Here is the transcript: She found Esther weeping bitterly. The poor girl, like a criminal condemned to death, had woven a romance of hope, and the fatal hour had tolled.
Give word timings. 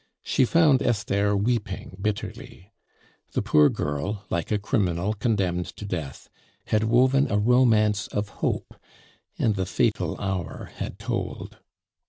She 0.23 0.45
found 0.45 0.81
Esther 0.81 1.37
weeping 1.37 1.95
bitterly. 2.01 2.71
The 3.33 3.43
poor 3.43 3.69
girl, 3.69 4.23
like 4.31 4.49
a 4.51 4.57
criminal 4.57 5.13
condemned 5.13 5.67
to 5.77 5.85
death, 5.85 6.27
had 6.65 6.85
woven 6.85 7.31
a 7.31 7.37
romance 7.37 8.07
of 8.07 8.29
hope, 8.41 8.73
and 9.37 9.53
the 9.53 9.67
fatal 9.67 10.19
hour 10.19 10.71
had 10.77 10.97
tolled. 10.97 11.59